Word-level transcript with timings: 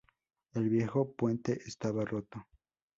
El 0.55 0.67
viejo 0.69 1.13
puente 1.13 1.61
estaba 1.67 2.03
roto. 2.05 2.47